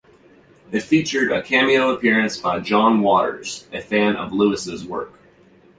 It 0.71 0.81
featured 0.81 1.31
a 1.31 1.43
cameo 1.43 1.91
appearance 1.91 2.35
by 2.35 2.59
John 2.59 3.01
Waters, 3.01 3.67
a 3.71 3.81
fan 3.81 4.15
of 4.15 4.33
Lewis' 4.33 4.83
work. 4.83 5.13